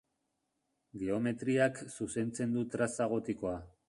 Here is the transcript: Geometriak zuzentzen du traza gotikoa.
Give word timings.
Geometriak 1.01 1.81
zuzentzen 1.97 2.57
du 2.57 2.65
traza 2.77 3.07
gotikoa. 3.13 3.55